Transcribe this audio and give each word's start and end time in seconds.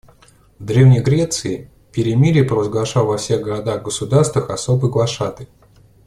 В 0.59 0.65
древней 0.65 0.99
Греции 0.99 1.69
перемирие 1.91 2.43
провозглашал 2.43 3.05
во 3.05 3.17
всех 3.17 3.41
городах-государствах 3.43 4.49
особый 4.49 4.89
глашатай. 4.89 5.47